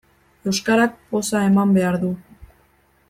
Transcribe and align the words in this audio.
Euskarak 0.51 0.95
poza 1.11 1.43
eman 1.51 1.77
behar 1.79 1.99
du. 2.05 2.11